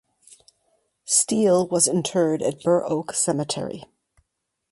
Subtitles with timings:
[1.05, 3.83] Steele was interred at Burr Oak Cemetery.